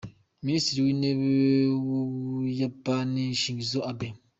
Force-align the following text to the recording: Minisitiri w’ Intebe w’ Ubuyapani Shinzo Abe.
Minisitiri 0.45 0.79
w’ 0.83 0.87
Intebe 0.93 1.29
w’ 1.87 1.89
Ubuyapani 2.01 3.23
Shinzo 3.41 3.79
Abe. 3.91 4.07